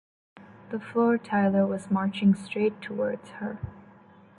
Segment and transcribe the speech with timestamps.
[0.71, 3.59] The floor tiler was marching straight towards her.